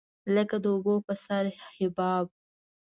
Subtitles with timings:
[0.35, 1.43] لکه د اوبو په سر
[1.75, 2.25] حباب.